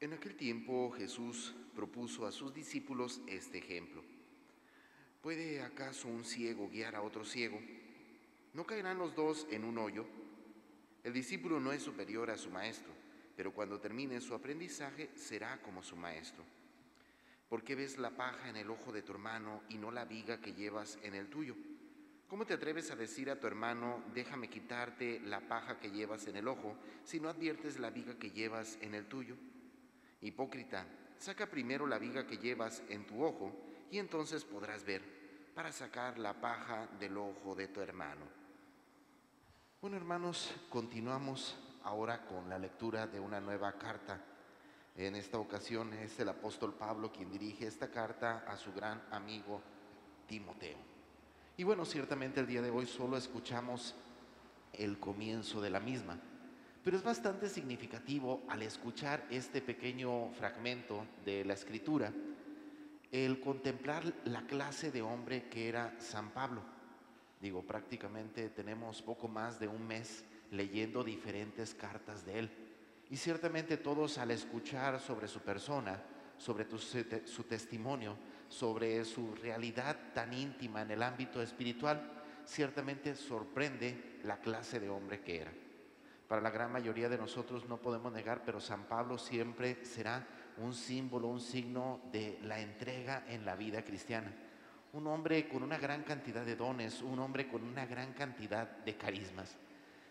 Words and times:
En 0.00 0.14
aquel 0.14 0.34
tiempo 0.34 0.90
Jesús 0.92 1.54
propuso 1.74 2.26
a 2.26 2.32
sus 2.32 2.54
discípulos 2.54 3.20
este 3.26 3.58
ejemplo. 3.58 4.02
¿Puede 5.20 5.60
acaso 5.60 6.08
un 6.08 6.24
ciego 6.24 6.70
guiar 6.70 6.96
a 6.96 7.02
otro 7.02 7.22
ciego? 7.22 7.60
¿No 8.54 8.64
caerán 8.64 8.96
los 8.96 9.14
dos 9.14 9.46
en 9.50 9.62
un 9.62 9.76
hoyo? 9.76 10.06
El 11.04 11.12
discípulo 11.12 11.60
no 11.60 11.70
es 11.70 11.82
superior 11.82 12.30
a 12.30 12.38
su 12.38 12.48
maestro, 12.48 12.90
pero 13.36 13.52
cuando 13.52 13.78
termine 13.78 14.22
su 14.22 14.34
aprendizaje 14.34 15.10
será 15.16 15.60
como 15.60 15.82
su 15.82 15.96
maestro. 15.96 16.44
¿Por 17.50 17.62
qué 17.62 17.74
ves 17.74 17.98
la 17.98 18.16
paja 18.16 18.48
en 18.48 18.56
el 18.56 18.70
ojo 18.70 18.92
de 18.92 19.02
tu 19.02 19.12
hermano 19.12 19.64
y 19.68 19.76
no 19.76 19.90
la 19.90 20.06
viga 20.06 20.40
que 20.40 20.54
llevas 20.54 20.98
en 21.02 21.14
el 21.14 21.28
tuyo? 21.28 21.54
¿Cómo 22.26 22.46
te 22.46 22.54
atreves 22.54 22.90
a 22.90 22.96
decir 22.96 23.28
a 23.28 23.38
tu 23.38 23.46
hermano, 23.46 24.02
déjame 24.14 24.48
quitarte 24.48 25.20
la 25.20 25.46
paja 25.46 25.78
que 25.78 25.90
llevas 25.90 26.26
en 26.26 26.36
el 26.36 26.48
ojo, 26.48 26.74
si 27.04 27.20
no 27.20 27.28
adviertes 27.28 27.78
la 27.78 27.90
viga 27.90 28.18
que 28.18 28.30
llevas 28.30 28.78
en 28.80 28.94
el 28.94 29.04
tuyo? 29.04 29.36
Hipócrita, 30.22 30.86
saca 31.18 31.46
primero 31.46 31.86
la 31.86 31.98
viga 31.98 32.26
que 32.26 32.38
llevas 32.38 32.82
en 32.88 33.06
tu 33.06 33.24
ojo 33.24 33.52
y 33.90 33.98
entonces 33.98 34.44
podrás 34.44 34.84
ver 34.84 35.02
para 35.54 35.72
sacar 35.72 36.18
la 36.18 36.40
paja 36.40 36.88
del 36.98 37.16
ojo 37.16 37.54
de 37.54 37.68
tu 37.68 37.80
hermano. 37.80 38.26
Bueno, 39.80 39.96
hermanos, 39.96 40.52
continuamos 40.68 41.56
ahora 41.84 42.26
con 42.26 42.48
la 42.48 42.58
lectura 42.58 43.06
de 43.06 43.18
una 43.18 43.40
nueva 43.40 43.72
carta. 43.78 44.20
En 44.96 45.16
esta 45.16 45.38
ocasión 45.38 45.92
es 45.94 46.18
el 46.20 46.28
apóstol 46.28 46.74
Pablo 46.74 47.10
quien 47.10 47.30
dirige 47.30 47.66
esta 47.66 47.90
carta 47.90 48.44
a 48.46 48.56
su 48.56 48.72
gran 48.72 49.02
amigo 49.10 49.62
Timoteo. 50.26 50.76
Y 51.56 51.64
bueno, 51.64 51.84
ciertamente 51.84 52.40
el 52.40 52.46
día 52.46 52.62
de 52.62 52.70
hoy 52.70 52.86
solo 52.86 53.16
escuchamos 53.16 53.94
el 54.72 54.98
comienzo 54.98 55.60
de 55.60 55.70
la 55.70 55.80
misma. 55.80 56.18
Pero 56.82 56.96
es 56.96 57.02
bastante 57.02 57.48
significativo 57.48 58.42
al 58.48 58.62
escuchar 58.62 59.26
este 59.30 59.60
pequeño 59.60 60.30
fragmento 60.30 61.06
de 61.26 61.44
la 61.44 61.52
escritura, 61.52 62.10
el 63.12 63.38
contemplar 63.40 64.04
la 64.24 64.46
clase 64.46 64.90
de 64.90 65.02
hombre 65.02 65.48
que 65.50 65.68
era 65.68 65.94
San 65.98 66.30
Pablo. 66.30 66.62
Digo, 67.40 67.62
prácticamente 67.62 68.48
tenemos 68.48 69.02
poco 69.02 69.28
más 69.28 69.60
de 69.60 69.68
un 69.68 69.86
mes 69.86 70.24
leyendo 70.50 71.04
diferentes 71.04 71.74
cartas 71.74 72.24
de 72.24 72.38
él. 72.38 72.50
Y 73.10 73.16
ciertamente 73.16 73.76
todos 73.76 74.16
al 74.16 74.30
escuchar 74.30 75.00
sobre 75.00 75.28
su 75.28 75.40
persona, 75.40 76.02
sobre 76.38 76.66
su 77.26 77.44
testimonio, 77.44 78.16
sobre 78.48 79.04
su 79.04 79.34
realidad 79.34 79.98
tan 80.14 80.32
íntima 80.32 80.80
en 80.80 80.92
el 80.92 81.02
ámbito 81.02 81.42
espiritual, 81.42 82.22
ciertamente 82.46 83.14
sorprende 83.14 84.20
la 84.24 84.38
clase 84.40 84.80
de 84.80 84.88
hombre 84.88 85.20
que 85.20 85.40
era. 85.42 85.52
Para 86.30 86.42
la 86.42 86.50
gran 86.50 86.70
mayoría 86.70 87.08
de 87.08 87.18
nosotros 87.18 87.68
no 87.68 87.78
podemos 87.78 88.12
negar, 88.12 88.44
pero 88.44 88.60
San 88.60 88.84
Pablo 88.84 89.18
siempre 89.18 89.84
será 89.84 90.24
un 90.58 90.74
símbolo, 90.74 91.26
un 91.26 91.40
signo 91.40 92.02
de 92.12 92.38
la 92.44 92.60
entrega 92.60 93.24
en 93.26 93.44
la 93.44 93.56
vida 93.56 93.84
cristiana. 93.84 94.32
Un 94.92 95.08
hombre 95.08 95.48
con 95.48 95.64
una 95.64 95.76
gran 95.76 96.04
cantidad 96.04 96.46
de 96.46 96.54
dones, 96.54 97.02
un 97.02 97.18
hombre 97.18 97.48
con 97.48 97.64
una 97.64 97.84
gran 97.84 98.12
cantidad 98.12 98.68
de 98.68 98.96
carismas. 98.96 99.56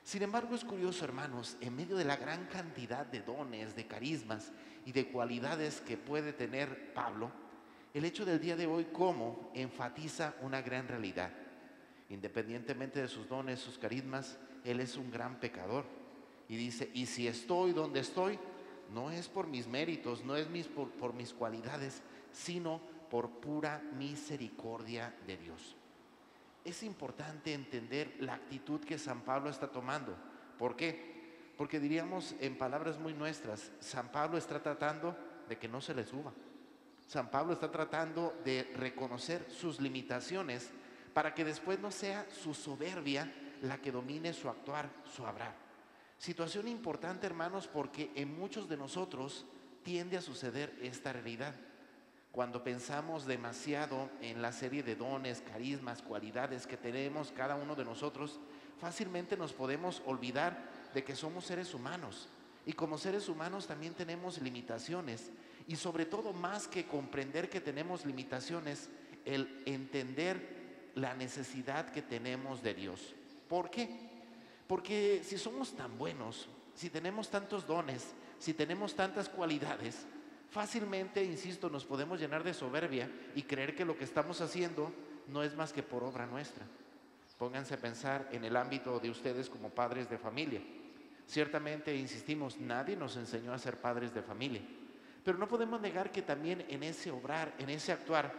Sin 0.03 0.21
embargo, 0.21 0.55
es 0.55 0.65
curioso, 0.65 1.05
hermanos, 1.05 1.55
en 1.61 1.73
medio 1.73 1.95
de 1.95 2.03
la 2.03 2.17
gran 2.17 2.47
cantidad 2.47 3.05
de 3.05 3.21
dones, 3.21 3.73
de 3.77 3.87
carismas 3.87 4.51
y 4.85 4.91
de 4.91 5.07
cualidades 5.07 5.79
que 5.79 5.95
puede 5.95 6.33
tener 6.33 6.93
Pablo, 6.93 7.31
el 7.93 8.03
hecho 8.03 8.25
del 8.25 8.41
día 8.41 8.57
de 8.57 8.67
hoy 8.67 8.89
cómo 8.91 9.53
enfatiza 9.55 10.33
una 10.41 10.61
gran 10.61 10.85
realidad. 10.85 11.31
Independientemente 12.09 12.99
de 12.99 13.07
sus 13.07 13.29
dones, 13.29 13.61
sus 13.61 13.77
carismas, 13.77 14.37
él 14.65 14.81
es 14.81 14.97
un 14.97 15.09
gran 15.11 15.39
pecador 15.39 15.97
y 16.49 16.57
dice, 16.57 16.89
y 16.93 17.05
si 17.05 17.27
estoy 17.27 17.73
donde 17.73 17.99
estoy, 17.99 18.39
no 18.91 19.11
es 19.11 19.27
por 19.29 19.47
mis 19.47 19.67
méritos, 19.67 20.25
no 20.25 20.35
es 20.35 20.47
por 20.67 21.13
mis 21.13 21.31
cualidades, 21.31 22.01
sino 22.31 22.81
por 23.09 23.29
pura 23.29 23.81
misericordia 23.95 25.15
de 25.27 25.37
Dios. 25.37 25.75
Es 26.65 26.81
importante 26.81 27.53
entender 27.53 28.15
la 28.19 28.33
actitud 28.33 28.81
que 28.81 28.97
San 28.97 29.21
Pablo 29.21 29.49
está 29.49 29.71
tomando. 29.71 30.15
¿Por 30.57 30.75
qué? 30.75 31.53
Porque 31.55 31.79
diríamos 31.79 32.35
en 32.39 32.57
palabras 32.57 32.99
muy 32.99 33.13
nuestras, 33.13 33.71
San 33.79 34.11
Pablo 34.11 34.37
está 34.37 34.61
tratando 34.61 35.15
de 35.47 35.57
que 35.57 35.67
no 35.67 35.81
se 35.81 35.93
le 35.93 36.03
suba. 36.03 36.33
San 37.05 37.29
Pablo 37.29 37.53
está 37.53 37.71
tratando 37.71 38.39
de 38.43 38.71
reconocer 38.75 39.45
sus 39.51 39.79
limitaciones 39.79 40.69
para 41.13 41.33
que 41.33 41.45
después 41.45 41.79
no 41.79 41.91
sea 41.91 42.27
su 42.31 42.53
soberbia 42.53 43.31
la 43.61 43.77
que 43.79 43.91
domine 43.91 44.33
su 44.33 44.49
actuar, 44.49 44.89
su 45.15 45.25
hablar. 45.25 45.68
Situación 46.19 46.67
importante, 46.67 47.25
hermanos, 47.25 47.67
porque 47.67 48.11
en 48.13 48.37
muchos 48.37 48.67
de 48.67 48.75
nosotros 48.75 49.45
tiende 49.83 50.17
a 50.17 50.21
suceder 50.21 50.77
esta 50.81 51.13
realidad. 51.13 51.55
Cuando 52.33 52.61
pensamos 52.61 53.25
demasiado 53.25 54.09
en 54.19 54.41
la 54.41 54.51
serie 54.51 54.83
de 54.83 54.97
dones, 54.97 55.41
carismas, 55.41 56.01
cualidades 56.01 56.67
que 56.67 56.75
tenemos 56.75 57.31
cada 57.31 57.55
uno 57.55 57.73
de 57.73 57.85
nosotros, 57.85 58.41
fácilmente 58.79 59.37
nos 59.37 59.53
podemos 59.53 60.03
olvidar 60.05 60.69
de 60.93 61.05
que 61.05 61.15
somos 61.15 61.45
seres 61.45 61.73
humanos. 61.73 62.27
Y 62.65 62.73
como 62.73 62.97
seres 62.97 63.29
humanos 63.29 63.65
también 63.65 63.93
tenemos 63.93 64.41
limitaciones. 64.41 65.31
Y 65.67 65.77
sobre 65.77 66.05
todo, 66.05 66.33
más 66.33 66.67
que 66.67 66.85
comprender 66.85 67.49
que 67.49 67.61
tenemos 67.61 68.05
limitaciones, 68.05 68.89
el 69.23 69.63
entender 69.65 70.91
la 70.95 71.13
necesidad 71.13 71.89
que 71.91 72.01
tenemos 72.01 72.61
de 72.61 72.73
Dios. 72.73 73.15
¿Por 73.47 73.71
qué? 73.71 74.08
Porque 74.69 75.23
si 75.23 75.39
somos 75.39 75.75
tan 75.75 75.97
buenos, 75.97 76.47
si 76.75 76.91
tenemos 76.91 77.31
tantos 77.31 77.65
dones, 77.65 78.13
si 78.37 78.53
tenemos 78.53 78.93
tantas 78.93 79.27
cualidades, 79.27 80.05
fácilmente, 80.51 81.23
insisto, 81.23 81.71
nos 81.71 81.85
podemos 81.85 82.19
llenar 82.19 82.43
de 82.43 82.53
soberbia 82.53 83.09
y 83.33 83.41
creer 83.41 83.75
que 83.75 83.83
lo 83.83 83.97
que 83.97 84.03
estamos 84.03 84.41
haciendo 84.41 84.93
no 85.25 85.41
es 85.41 85.55
más 85.55 85.73
que 85.73 85.81
por 85.81 86.03
obra 86.03 86.27
nuestra. 86.27 86.67
Pónganse 87.39 87.73
a 87.73 87.81
pensar 87.81 88.29
en 88.31 88.45
el 88.45 88.55
ámbito 88.55 88.99
de 88.99 89.09
ustedes 89.09 89.49
como 89.49 89.71
padres 89.71 90.07
de 90.07 90.19
familia. 90.19 90.61
Ciertamente, 91.25 91.95
insistimos, 91.95 92.59
nadie 92.59 92.95
nos 92.95 93.17
enseñó 93.17 93.53
a 93.53 93.57
ser 93.57 93.81
padres 93.81 94.13
de 94.13 94.21
familia. 94.21 94.61
Pero 95.25 95.39
no 95.39 95.47
podemos 95.47 95.81
negar 95.81 96.11
que 96.11 96.21
también 96.21 96.63
en 96.69 96.83
ese 96.83 97.09
obrar, 97.09 97.55
en 97.57 97.71
ese 97.71 97.91
actuar, 97.91 98.31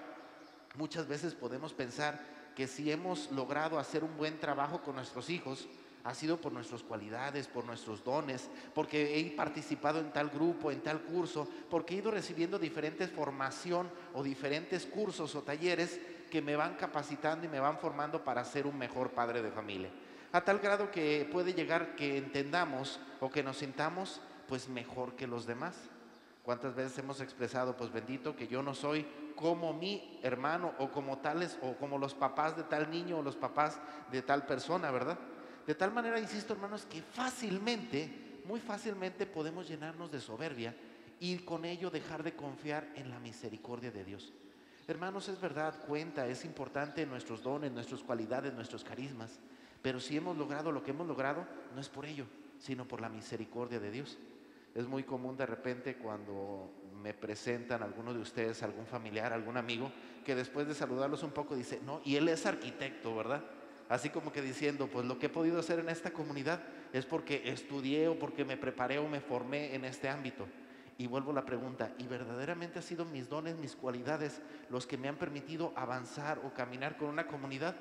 muchas 0.77 1.09
veces 1.09 1.35
podemos 1.35 1.75
pensar 1.75 2.21
que 2.61 2.69
si 2.69 2.93
hemos 2.93 3.31
logrado 3.33 3.79
hacer 3.79 4.05
un 4.05 4.19
buen 4.19 4.39
trabajo 4.39 4.83
con 4.83 4.97
nuestros 4.97 5.31
hijos, 5.31 5.67
ha 6.05 6.13
sido 6.13 6.43
por 6.43 6.53
nuestras 6.53 6.83
cualidades, 6.83 7.49
por 7.49 7.65
nuestros 7.65 8.05
dones, 8.05 8.51
porque 8.75 9.19
he 9.19 9.31
participado 9.31 9.99
en 9.99 10.13
tal 10.13 10.29
grupo, 10.29 10.71
en 10.71 10.83
tal 10.83 11.01
curso, 11.01 11.49
porque 11.71 11.95
he 11.95 11.99
ido 12.01 12.11
recibiendo 12.11 12.59
diferentes 12.59 13.11
formación 13.11 13.89
o 14.13 14.23
diferentes 14.23 14.85
cursos 14.85 15.35
o 15.37 15.43
talleres 15.43 15.99
que 16.31 16.43
me 16.43 16.55
van 16.55 16.75
capacitando 16.75 17.47
y 17.47 17.49
me 17.49 17.61
van 17.61 17.79
formando 17.79 18.23
para 18.23 18.45
ser 18.45 18.67
un 18.67 18.77
mejor 18.77 19.13
padre 19.13 19.41
de 19.41 19.51
familia. 19.51 19.89
A 20.31 20.43
tal 20.43 20.59
grado 20.59 20.91
que 20.91 21.27
puede 21.33 21.55
llegar 21.55 21.97
que 21.97 22.19
entendamos 22.19 23.01
o 23.21 23.31
que 23.31 23.43
nos 23.43 23.57
sintamos 23.57 24.21
pues 24.47 24.69
mejor 24.69 25.17
que 25.17 25.27
los 25.27 25.47
demás. 25.47 25.79
¿Cuántas 26.51 26.75
veces 26.75 26.99
hemos 26.99 27.21
expresado, 27.21 27.77
pues 27.77 27.93
bendito, 27.93 28.35
que 28.35 28.49
yo 28.49 28.61
no 28.61 28.75
soy 28.75 29.07
como 29.37 29.73
mi 29.73 30.19
hermano 30.21 30.75
o 30.81 30.91
como 30.91 31.19
tales 31.19 31.57
o 31.63 31.77
como 31.77 31.97
los 31.97 32.13
papás 32.13 32.57
de 32.57 32.65
tal 32.65 32.91
niño 32.91 33.19
o 33.19 33.23
los 33.23 33.37
papás 33.37 33.79
de 34.11 34.21
tal 34.21 34.47
persona, 34.47 34.91
¿verdad? 34.91 35.17
De 35.65 35.77
tal 35.77 35.93
manera, 35.93 36.19
insisto 36.19 36.53
hermanos, 36.53 36.87
que 36.87 37.03
fácilmente, 37.03 38.43
muy 38.47 38.59
fácilmente 38.59 39.27
podemos 39.27 39.69
llenarnos 39.69 40.11
de 40.11 40.19
soberbia 40.19 40.75
y 41.21 41.39
con 41.39 41.65
ello 41.65 41.89
dejar 41.89 42.25
de 42.25 42.35
confiar 42.35 42.89
en 42.97 43.11
la 43.11 43.21
misericordia 43.21 43.93
de 43.93 44.05
Dios. 44.05 44.33
Hermanos, 44.89 45.29
es 45.29 45.41
verdad, 45.41 45.87
cuenta, 45.87 46.27
es 46.27 46.45
importante 46.45 47.07
nuestros 47.07 47.45
dones, 47.45 47.71
nuestras 47.71 48.01
cualidades, 48.03 48.53
nuestros 48.55 48.83
carismas, 48.83 49.39
pero 49.83 50.01
si 50.01 50.17
hemos 50.17 50.37
logrado 50.37 50.73
lo 50.73 50.83
que 50.83 50.91
hemos 50.91 51.07
logrado, 51.07 51.47
no 51.77 51.81
es 51.81 51.89
por 51.89 52.07
ello, 52.07 52.27
sino 52.59 52.89
por 52.89 53.01
la 53.01 53.09
misericordia 53.09 53.79
de 53.79 53.93
Dios. 53.93 54.19
Es 54.75 54.87
muy 54.87 55.03
común 55.03 55.37
de 55.37 55.47
repente 55.47 55.97
cuando 55.97 56.71
me 57.03 57.15
presentan 57.15 57.83
alguno 57.83 58.13
de 58.13 58.21
ustedes, 58.21 58.63
algún 58.63 58.87
familiar, 58.87 59.33
algún 59.33 59.57
amigo, 59.57 59.91
que 60.25 60.35
después 60.35 60.67
de 60.69 60.75
saludarlos 60.75 61.23
un 61.23 61.33
poco 61.33 61.57
dice, 61.57 61.81
no, 61.85 62.01
y 62.05 62.17
él 62.17 62.29
es 62.29 62.47
arquitecto, 62.47 63.15
¿verdad? 63.17 63.43
así 63.91 64.09
como 64.09 64.33
que 64.33 64.41
diciendo, 64.41 64.87
pues 64.87 65.05
lo 65.05 65.19
que 65.19 65.27
he 65.27 65.29
podido 65.31 65.59
hacer 65.59 65.81
en 65.81 65.89
esta 65.89 66.13
comunidad 66.13 66.63
es 66.93 67.05
porque 67.05 67.43
estudié 67.51 68.07
o 68.07 68.19
porque 68.19 68.45
me 68.45 68.57
preparé 68.57 68.99
o 68.99 69.09
me 69.09 69.21
formé 69.21 69.75
en 69.75 69.85
este 69.85 70.09
ámbito. 70.09 70.47
Y 70.97 71.09
vuelvo 71.09 71.33
a 71.33 71.35
la 71.35 71.45
pregunta, 71.45 71.93
¿y 71.99 72.07
verdaderamente 72.07 72.79
han 72.79 72.85
sido 72.85 73.05
mis 73.05 73.29
dones, 73.29 73.57
mis 73.57 73.75
cualidades 73.75 74.41
los 74.71 74.87
que 74.87 74.97
me 74.97 75.09
han 75.09 75.17
permitido 75.17 75.73
avanzar 75.75 76.39
o 76.45 76.55
caminar 76.55 76.97
con 76.97 77.09
una 77.09 77.27
comunidad? 77.27 77.75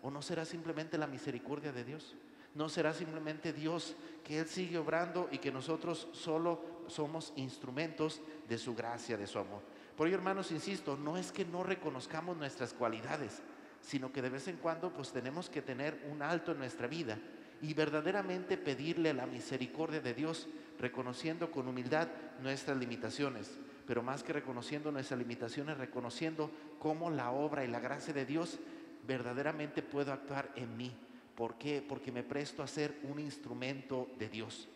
¿O 0.00 0.12
no 0.12 0.22
será 0.22 0.44
simplemente 0.44 0.96
la 0.96 1.08
misericordia 1.08 1.72
de 1.72 1.82
Dios? 1.82 2.14
¿No 2.58 2.68
será 2.68 2.92
simplemente 2.92 3.52
Dios 3.52 3.94
que 4.24 4.40
Él 4.40 4.48
sigue 4.48 4.78
obrando 4.78 5.28
y 5.30 5.38
que 5.38 5.52
nosotros 5.52 6.08
solo 6.10 6.60
somos 6.88 7.32
instrumentos 7.36 8.20
de 8.48 8.58
su 8.58 8.74
gracia, 8.74 9.16
de 9.16 9.28
su 9.28 9.38
amor? 9.38 9.62
Por 9.96 10.08
ello, 10.08 10.16
hermanos, 10.16 10.50
insisto, 10.50 10.96
no 10.96 11.16
es 11.16 11.30
que 11.30 11.44
no 11.44 11.62
reconozcamos 11.62 12.36
nuestras 12.36 12.72
cualidades, 12.72 13.42
sino 13.80 14.10
que 14.10 14.22
de 14.22 14.30
vez 14.30 14.48
en 14.48 14.56
cuando 14.56 14.92
pues 14.92 15.12
tenemos 15.12 15.48
que 15.48 15.62
tener 15.62 16.04
un 16.10 16.20
alto 16.20 16.50
en 16.50 16.58
nuestra 16.58 16.88
vida 16.88 17.16
y 17.62 17.74
verdaderamente 17.74 18.56
pedirle 18.56 19.14
la 19.14 19.26
misericordia 19.26 20.00
de 20.00 20.14
Dios 20.14 20.48
reconociendo 20.80 21.52
con 21.52 21.68
humildad 21.68 22.08
nuestras 22.42 22.76
limitaciones, 22.76 23.52
pero 23.86 24.02
más 24.02 24.24
que 24.24 24.32
reconociendo 24.32 24.90
nuestras 24.90 25.20
limitaciones, 25.20 25.78
reconociendo 25.78 26.50
cómo 26.80 27.08
la 27.08 27.30
obra 27.30 27.64
y 27.64 27.68
la 27.68 27.78
gracia 27.78 28.12
de 28.12 28.26
Dios 28.26 28.58
verdaderamente 29.06 29.80
puede 29.80 30.10
actuar 30.10 30.50
en 30.56 30.76
mí. 30.76 30.92
¿Por 31.38 31.54
qué? 31.54 31.84
Porque 31.88 32.10
me 32.10 32.24
presto 32.24 32.64
a 32.64 32.66
ser 32.66 32.98
un 33.04 33.20
instrumento 33.20 34.08
de 34.18 34.28
Dios. 34.28 34.66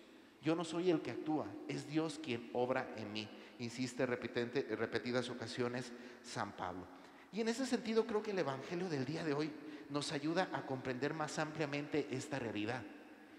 Yo 0.40 0.54
no 0.54 0.62
soy 0.62 0.92
el 0.92 1.02
que 1.02 1.10
actúa, 1.10 1.48
es 1.66 1.88
Dios 1.88 2.20
quien 2.22 2.50
obra 2.52 2.94
en 2.96 3.12
mí, 3.12 3.28
insiste 3.58 4.04
en 4.04 4.78
repetidas 4.78 5.28
ocasiones 5.28 5.90
San 6.22 6.52
Pablo. 6.52 6.86
Y 7.32 7.40
en 7.40 7.48
ese 7.48 7.66
sentido 7.66 8.06
creo 8.06 8.22
que 8.22 8.30
el 8.30 8.38
Evangelio 8.38 8.88
del 8.88 9.04
día 9.04 9.24
de 9.24 9.34
hoy 9.34 9.50
nos 9.90 10.12
ayuda 10.12 10.50
a 10.52 10.64
comprender 10.64 11.14
más 11.14 11.40
ampliamente 11.40 12.06
esta 12.12 12.38
realidad. 12.38 12.84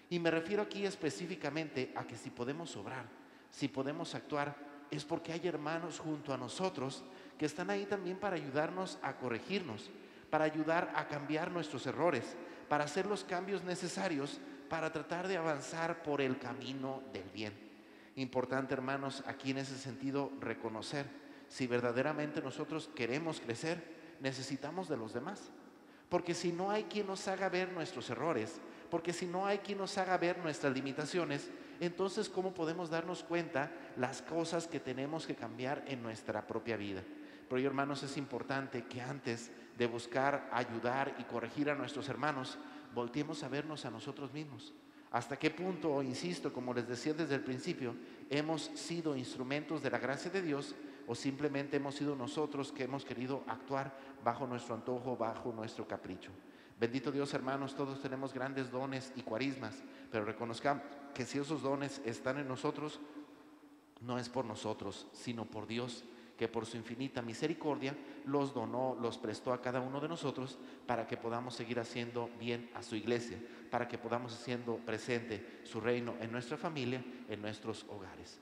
Y 0.09 0.19
me 0.19 0.29
refiero 0.29 0.61
aquí 0.61 0.85
específicamente 0.85 1.93
a 1.95 2.05
que 2.05 2.17
si 2.17 2.29
podemos 2.29 2.75
obrar, 2.75 3.05
si 3.49 3.69
podemos 3.69 4.15
actuar, 4.15 4.53
es 4.91 5.05
porque 5.05 5.31
hay 5.31 5.47
hermanos 5.47 5.97
junto 5.97 6.33
a 6.33 6.37
nosotros 6.37 7.05
que 7.37 7.45
están 7.45 7.69
ahí 7.69 7.85
también 7.85 8.17
para 8.17 8.35
ayudarnos 8.35 8.99
a 9.01 9.15
corregirnos, 9.15 9.89
para 10.29 10.43
ayudar 10.43 10.91
a 10.93 11.07
cambiar 11.07 11.51
nuestros 11.51 11.87
errores, 11.87 12.35
para 12.73 12.85
hacer 12.85 13.05
los 13.05 13.23
cambios 13.23 13.63
necesarios 13.63 14.39
para 14.67 14.91
tratar 14.91 15.27
de 15.27 15.37
avanzar 15.37 16.01
por 16.01 16.21
el 16.21 16.39
camino 16.39 17.03
del 17.13 17.29
bien. 17.29 17.53
Importante, 18.15 18.73
hermanos, 18.73 19.23
aquí 19.27 19.51
en 19.51 19.59
ese 19.59 19.77
sentido 19.77 20.31
reconocer, 20.39 21.05
si 21.47 21.67
verdaderamente 21.67 22.41
nosotros 22.41 22.89
queremos 22.95 23.39
crecer, 23.39 24.15
necesitamos 24.21 24.89
de 24.89 24.97
los 24.97 25.13
demás. 25.13 25.51
Porque 26.09 26.33
si 26.33 26.51
no 26.51 26.71
hay 26.71 26.85
quien 26.85 27.05
nos 27.05 27.27
haga 27.27 27.47
ver 27.47 27.71
nuestros 27.71 28.09
errores, 28.09 28.59
porque 28.89 29.13
si 29.13 29.27
no 29.27 29.45
hay 29.45 29.59
quien 29.59 29.77
nos 29.77 29.99
haga 29.99 30.17
ver 30.17 30.39
nuestras 30.39 30.73
limitaciones, 30.73 31.51
entonces 31.79 32.27
¿cómo 32.27 32.55
podemos 32.55 32.89
darnos 32.89 33.23
cuenta 33.23 33.71
las 33.97 34.23
cosas 34.23 34.65
que 34.67 34.79
tenemos 34.79 35.27
que 35.27 35.35
cambiar 35.35 35.83
en 35.85 36.01
nuestra 36.01 36.47
propia 36.47 36.75
vida? 36.75 37.03
Pero 37.47 37.67
hermanos, 37.67 38.01
es 38.01 38.17
importante 38.17 38.85
que 38.85 38.99
antes 38.99 39.51
de 39.77 39.87
buscar 39.87 40.49
ayudar 40.51 41.15
y 41.19 41.23
corregir 41.23 41.69
a 41.69 41.75
nuestros 41.75 42.09
hermanos, 42.09 42.57
volteemos 42.93 43.43
a 43.43 43.49
vernos 43.49 43.85
a 43.85 43.91
nosotros 43.91 44.31
mismos. 44.33 44.73
¿Hasta 45.11 45.37
qué 45.37 45.51
punto, 45.51 46.01
insisto, 46.01 46.51
como 46.51 46.73
les 46.73 46.87
decía 46.87 47.13
desde 47.13 47.35
el 47.35 47.43
principio, 47.43 47.95
hemos 48.29 48.63
sido 48.73 49.15
instrumentos 49.15 49.83
de 49.83 49.91
la 49.91 49.99
gracia 49.99 50.31
de 50.31 50.41
Dios 50.41 50.75
o 51.05 51.13
simplemente 51.13 51.77
hemos 51.77 51.95
sido 51.95 52.15
nosotros 52.15 52.71
que 52.71 52.83
hemos 52.83 53.05
querido 53.05 53.43
actuar 53.47 53.95
bajo 54.23 54.47
nuestro 54.47 54.73
antojo, 54.73 55.15
bajo 55.15 55.51
nuestro 55.51 55.87
capricho. 55.87 56.31
Bendito 56.79 57.11
Dios, 57.11 57.33
hermanos, 57.33 57.75
todos 57.75 58.01
tenemos 58.01 58.33
grandes 58.33 58.71
dones 58.71 59.13
y 59.15 59.21
cuarismas, 59.21 59.83
pero 60.11 60.25
reconozcamos 60.25 60.83
que 61.13 61.25
si 61.25 61.37
esos 61.37 61.61
dones 61.61 62.01
están 62.03 62.39
en 62.39 62.47
nosotros, 62.47 62.99
no 64.01 64.17
es 64.17 64.29
por 64.29 64.45
nosotros, 64.45 65.07
sino 65.13 65.45
por 65.45 65.67
Dios, 65.67 66.03
que 66.43 66.49
por 66.49 66.65
su 66.65 66.75
infinita 66.75 67.21
misericordia 67.21 67.95
los 68.25 68.53
donó, 68.53 68.97
los 68.99 69.17
prestó 69.17 69.53
a 69.53 69.61
cada 69.61 69.79
uno 69.79 70.01
de 70.01 70.09
nosotros 70.09 70.59
para 70.85 71.07
que 71.07 71.15
podamos 71.15 71.55
seguir 71.55 71.79
haciendo 71.79 72.29
bien 72.37 72.69
a 72.73 72.83
su 72.83 72.97
iglesia, 72.97 73.37
para 73.71 73.87
que 73.87 73.97
podamos 73.97 74.33
haciendo 74.33 74.75
presente 74.75 75.61
su 75.63 75.79
reino 75.79 76.15
en 76.19 76.33
nuestra 76.33 76.57
familia, 76.57 77.01
en 77.29 77.41
nuestros 77.41 77.85
hogares. 77.87 78.41